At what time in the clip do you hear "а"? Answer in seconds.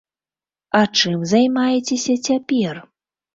0.79-0.81